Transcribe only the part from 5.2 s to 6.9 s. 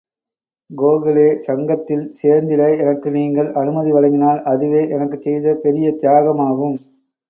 செய்த பெரிய தியாகமாகும்.